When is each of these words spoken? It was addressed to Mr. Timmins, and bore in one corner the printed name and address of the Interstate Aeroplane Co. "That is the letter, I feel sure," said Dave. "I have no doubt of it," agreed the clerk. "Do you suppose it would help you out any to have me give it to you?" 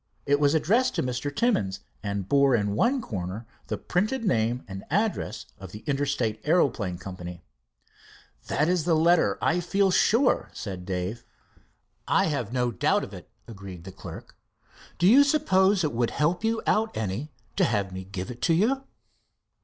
It 0.25 0.39
was 0.39 0.55
addressed 0.55 0.95
to 0.95 1.03
Mr. 1.03 1.29
Timmins, 1.29 1.81
and 2.01 2.27
bore 2.27 2.55
in 2.55 2.73
one 2.73 3.01
corner 3.03 3.45
the 3.67 3.77
printed 3.77 4.25
name 4.25 4.63
and 4.67 4.83
address 4.89 5.45
of 5.59 5.73
the 5.73 5.83
Interstate 5.85 6.41
Aeroplane 6.43 6.97
Co. 6.97 7.15
"That 8.47 8.67
is 8.67 8.85
the 8.85 8.95
letter, 8.95 9.37
I 9.43 9.59
feel 9.59 9.91
sure," 9.91 10.49
said 10.53 10.87
Dave. 10.87 11.23
"I 12.07 12.25
have 12.25 12.51
no 12.51 12.71
doubt 12.71 13.03
of 13.03 13.13
it," 13.13 13.29
agreed 13.47 13.83
the 13.83 13.91
clerk. 13.91 14.35
"Do 14.97 15.05
you 15.05 15.23
suppose 15.23 15.83
it 15.83 15.93
would 15.93 16.09
help 16.09 16.43
you 16.43 16.63
out 16.65 16.97
any 16.97 17.31
to 17.55 17.63
have 17.63 17.91
me 17.91 18.03
give 18.03 18.31
it 18.31 18.41
to 18.41 18.55
you?" 18.55 18.85